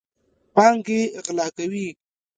پانګې 0.55 1.01
غلا 1.25 1.47
کوي. 1.57 1.87